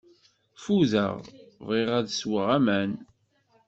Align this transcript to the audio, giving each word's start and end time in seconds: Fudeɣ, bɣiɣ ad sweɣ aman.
Fudeɣ, 0.63 1.13
bɣiɣ 1.67 1.89
ad 1.99 2.07
sweɣ 2.11 2.47
aman. 2.57 2.91